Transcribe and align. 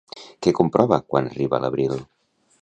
Què 0.45 0.53
comprova 0.59 0.99
quan 1.13 1.29
arriba 1.33 1.61
l'abril? 1.67 1.95